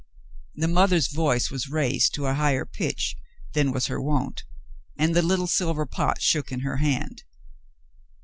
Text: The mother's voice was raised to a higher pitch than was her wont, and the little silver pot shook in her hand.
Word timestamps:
The 0.55 0.67
mother's 0.67 1.09
voice 1.09 1.51
was 1.51 1.69
raised 1.69 2.15
to 2.15 2.25
a 2.25 2.33
higher 2.33 2.65
pitch 2.65 3.15
than 3.53 3.71
was 3.71 3.85
her 3.85 4.01
wont, 4.01 4.45
and 4.97 5.15
the 5.15 5.21
little 5.21 5.45
silver 5.45 5.85
pot 5.85 6.23
shook 6.23 6.51
in 6.51 6.61
her 6.61 6.77
hand. 6.77 7.21